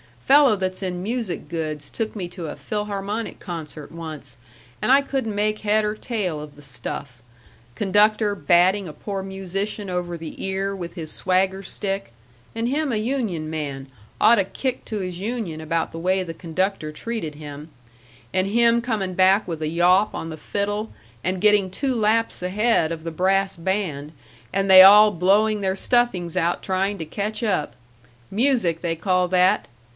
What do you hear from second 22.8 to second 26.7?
of the brass band, and they all blowing their stuffings out